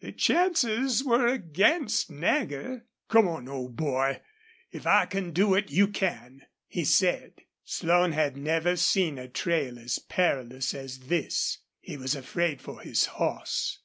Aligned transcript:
The 0.00 0.12
chances 0.12 1.02
were 1.02 1.26
against 1.26 2.10
Nagger. 2.10 2.84
"Come 3.08 3.26
on, 3.26 3.48
old 3.48 3.76
boy. 3.76 4.20
If 4.70 4.86
I 4.86 5.06
can 5.06 5.30
do 5.30 5.54
it, 5.54 5.70
you 5.70 5.88
can," 5.88 6.42
he 6.66 6.84
said. 6.84 7.36
Slone 7.64 8.12
had 8.12 8.36
never 8.36 8.76
seen 8.76 9.16
a 9.16 9.26
trail 9.26 9.78
as 9.78 9.98
perilous 9.98 10.74
as 10.74 11.08
this. 11.08 11.60
He 11.80 11.96
was 11.96 12.14
afraid 12.14 12.60
for 12.60 12.82
his 12.82 13.06
horse. 13.06 13.78